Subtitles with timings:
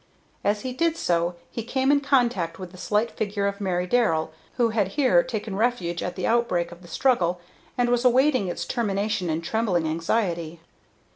[0.43, 4.33] As he did so he came in contact with the slight figure of Mary Darrell,
[4.55, 7.39] who had here taken refuge at the outbreak of the struggle,
[7.77, 10.59] and was awaiting its termination in trembling anxiety.